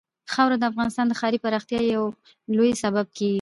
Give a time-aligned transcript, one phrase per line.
[0.33, 2.03] خاوره د افغانستان د ښاري پراختیا یو
[2.55, 3.29] لوی سبب کېږي.